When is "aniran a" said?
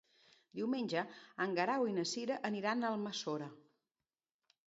2.51-2.91